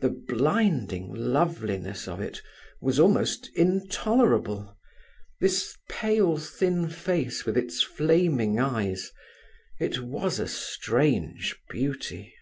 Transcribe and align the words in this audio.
The 0.00 0.08
blinding 0.08 1.12
loveliness 1.12 2.08
of 2.08 2.22
it 2.22 2.40
was 2.80 2.98
almost 2.98 3.50
intolerable, 3.54 4.74
this 5.42 5.76
pale 5.90 6.38
thin 6.38 6.88
face 6.88 7.44
with 7.44 7.58
its 7.58 7.82
flaming 7.82 8.58
eyes; 8.58 9.12
it 9.78 9.98
was 10.00 10.38
a 10.38 10.48
strange 10.48 11.54
beauty. 11.68 12.32